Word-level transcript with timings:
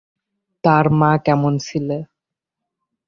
তার 0.63 0.85
মা 0.99 1.11
কেমন 1.25 1.53
ছিল? 1.67 1.87